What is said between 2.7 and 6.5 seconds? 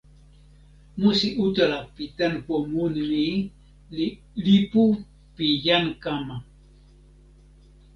mun ni li "lipu pi jan kama".